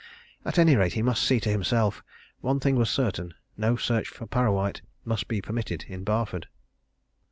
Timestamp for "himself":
1.51-2.01